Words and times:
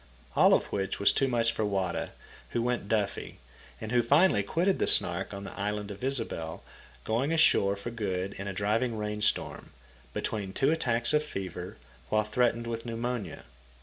All 0.35 0.55
of 0.55 0.65
which 0.71 0.99
was 0.99 1.11
too 1.11 1.27
much 1.27 1.51
for 1.51 1.63
Wada, 1.63 2.13
who 2.53 2.63
went 2.63 2.89
daffy, 2.89 3.37
and 3.79 3.91
who 3.91 4.01
finally 4.01 4.41
quitted 4.41 4.79
the 4.79 4.87
Snark 4.87 5.31
on 5.31 5.43
the 5.43 5.53
island 5.53 5.91
of 5.91 6.03
Ysabel, 6.03 6.63
going 7.03 7.31
ashore 7.31 7.75
for 7.75 7.91
good 7.91 8.33
in 8.39 8.47
a 8.47 8.51
driving 8.51 8.97
rain 8.97 9.21
storm, 9.21 9.69
between 10.11 10.53
two 10.53 10.71
attacks 10.71 11.13
of 11.13 11.23
fever, 11.23 11.77
while 12.09 12.23
threatened 12.23 12.65
with 12.65 12.83
pneumonia. 12.83 13.43